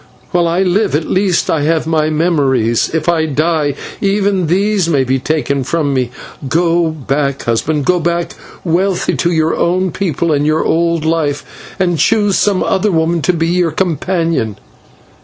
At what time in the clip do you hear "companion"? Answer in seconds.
13.71-14.57